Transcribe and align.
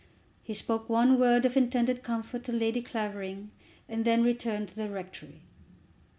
He 0.41 0.55
spoke 0.55 0.89
one 0.89 1.19
word 1.19 1.45
of 1.45 1.55
intended 1.55 2.01
comfort 2.01 2.43
to 2.45 2.51
Lady 2.51 2.81
Clavering, 2.81 3.51
and 3.87 4.03
then 4.03 4.23
returned 4.23 4.69
to 4.69 4.75
the 4.75 4.89
rectory. 4.89 5.43